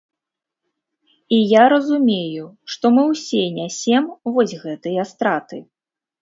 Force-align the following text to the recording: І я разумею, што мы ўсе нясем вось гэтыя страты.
І 1.35 1.37
я 1.49 1.65
разумею, 1.73 2.45
што 2.77 2.91
мы 2.97 3.03
ўсе 3.11 3.43
нясем 3.59 4.09
вось 4.33 4.57
гэтыя 4.65 5.07
страты. 5.13 5.61